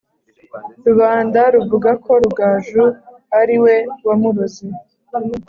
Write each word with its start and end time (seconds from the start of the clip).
rubanda 0.85 1.41
ruvuga 1.53 1.89
ko 2.03 2.11
rugaju 2.23 2.83
ari 3.39 3.55
we 3.63 3.75
wamuroze; 4.07 4.63